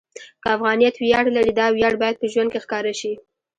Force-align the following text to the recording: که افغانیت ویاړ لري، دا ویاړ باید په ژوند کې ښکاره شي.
که 0.41 0.47
افغانیت 0.55 0.95
ویاړ 0.99 1.25
لري، 1.35 1.53
دا 1.59 1.65
ویاړ 1.71 1.93
باید 2.01 2.19
په 2.21 2.25
ژوند 2.33 2.49
کې 2.51 2.63
ښکاره 2.65 2.93
شي. 2.99 3.13